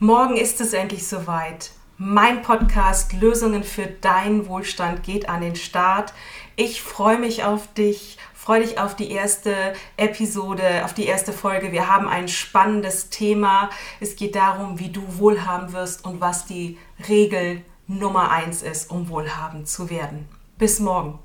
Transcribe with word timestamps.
Morgen 0.00 0.36
ist 0.36 0.60
es 0.60 0.72
endlich 0.72 1.06
soweit. 1.06 1.70
Mein 1.98 2.42
Podcast 2.42 3.12
Lösungen 3.12 3.62
für 3.62 3.86
deinen 3.86 4.48
Wohlstand 4.48 5.04
geht 5.04 5.28
an 5.28 5.40
den 5.40 5.54
Start. 5.54 6.12
Ich 6.56 6.82
freue 6.82 7.16
mich 7.16 7.44
auf 7.44 7.72
dich, 7.74 8.18
freue 8.34 8.62
dich 8.62 8.80
auf 8.80 8.96
die 8.96 9.12
erste 9.12 9.54
Episode, 9.96 10.84
auf 10.84 10.94
die 10.94 11.06
erste 11.06 11.32
Folge. 11.32 11.70
Wir 11.70 11.88
haben 11.88 12.08
ein 12.08 12.26
spannendes 12.26 13.08
Thema. 13.08 13.70
Es 14.00 14.16
geht 14.16 14.34
darum, 14.34 14.80
wie 14.80 14.90
du 14.90 15.02
wohlhaben 15.18 15.72
wirst 15.72 16.04
und 16.04 16.20
was 16.20 16.44
die 16.44 16.76
Regel 17.08 17.62
Nummer 17.86 18.32
eins 18.32 18.62
ist, 18.62 18.90
um 18.90 19.08
wohlhabend 19.08 19.68
zu 19.68 19.90
werden. 19.90 20.28
Bis 20.58 20.80
morgen. 20.80 21.20